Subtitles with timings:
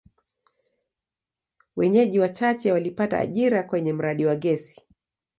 [1.75, 4.81] Wenyeji wachache walipata ajira kwenye mradi wa gesi.